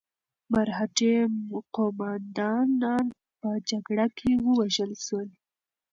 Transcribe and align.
مرهټي 0.51 1.15
قوماندانان 1.75 3.05
په 3.39 3.49
جګړه 3.69 4.05
کې 4.17 4.31
ووژل 4.45 4.91
شول. 5.05 5.27